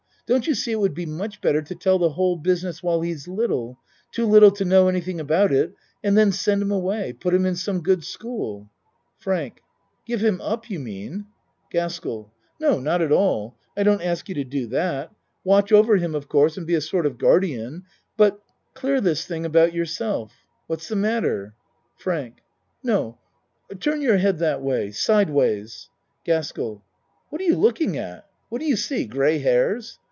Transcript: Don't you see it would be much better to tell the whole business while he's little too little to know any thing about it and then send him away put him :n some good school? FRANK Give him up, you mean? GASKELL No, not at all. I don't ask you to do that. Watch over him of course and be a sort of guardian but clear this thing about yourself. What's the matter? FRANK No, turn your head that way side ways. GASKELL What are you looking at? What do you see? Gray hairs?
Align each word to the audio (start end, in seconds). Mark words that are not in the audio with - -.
Don't 0.33 0.47
you 0.47 0.55
see 0.55 0.71
it 0.71 0.79
would 0.79 0.93
be 0.93 1.05
much 1.05 1.41
better 1.41 1.61
to 1.61 1.75
tell 1.75 1.99
the 1.99 2.11
whole 2.11 2.37
business 2.37 2.81
while 2.81 3.01
he's 3.01 3.27
little 3.27 3.81
too 4.13 4.25
little 4.25 4.51
to 4.51 4.63
know 4.63 4.87
any 4.87 5.01
thing 5.01 5.19
about 5.19 5.51
it 5.51 5.73
and 6.05 6.17
then 6.17 6.31
send 6.31 6.61
him 6.61 6.71
away 6.71 7.11
put 7.11 7.33
him 7.33 7.45
:n 7.45 7.53
some 7.53 7.81
good 7.83 8.05
school? 8.05 8.69
FRANK 9.17 9.59
Give 10.05 10.21
him 10.23 10.39
up, 10.39 10.69
you 10.69 10.79
mean? 10.79 11.25
GASKELL 11.69 12.31
No, 12.61 12.79
not 12.79 13.01
at 13.01 13.11
all. 13.11 13.57
I 13.75 13.83
don't 13.83 13.99
ask 14.01 14.29
you 14.29 14.35
to 14.35 14.45
do 14.45 14.67
that. 14.67 15.11
Watch 15.43 15.73
over 15.73 15.97
him 15.97 16.15
of 16.15 16.29
course 16.29 16.55
and 16.55 16.65
be 16.65 16.75
a 16.75 16.79
sort 16.81 17.05
of 17.05 17.17
guardian 17.17 17.83
but 18.15 18.39
clear 18.73 19.01
this 19.01 19.25
thing 19.25 19.45
about 19.45 19.73
yourself. 19.73 20.31
What's 20.67 20.87
the 20.87 20.95
matter? 20.95 21.55
FRANK 21.97 22.37
No, 22.83 23.17
turn 23.81 23.99
your 24.01 24.15
head 24.15 24.37
that 24.37 24.61
way 24.61 24.91
side 24.91 25.29
ways. 25.29 25.89
GASKELL 26.23 26.81
What 27.27 27.41
are 27.41 27.45
you 27.45 27.57
looking 27.57 27.97
at? 27.97 28.29
What 28.47 28.61
do 28.61 28.65
you 28.65 28.77
see? 28.77 29.03
Gray 29.05 29.39
hairs? 29.39 29.97